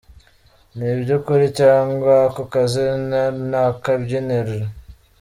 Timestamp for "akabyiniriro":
3.67-4.67